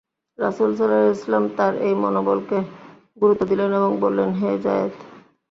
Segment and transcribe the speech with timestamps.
[0.39, 2.57] রাসূল সাল্লাল্লাহু আলাইহি ওয়াসাল্লাম তাঁর এই মনোবলকে
[3.17, 4.93] গুরুত্ব দিলেন এবং বললেন, হে যায়েদ!